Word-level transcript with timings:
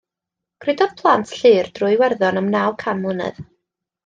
Crwydrodd 0.63 0.95
plant 1.01 1.33
Llŷr 1.33 1.69
drwy 1.75 1.91
Iwerddon 1.99 2.41
am 2.43 2.51
naw 2.57 2.75
can 2.87 3.05
mlynedd. 3.05 3.41